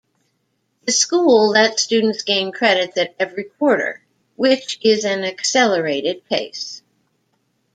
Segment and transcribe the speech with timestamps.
[0.85, 4.01] The school lets students gain credits at every quarter,
[4.35, 6.81] which is an accelerated pace.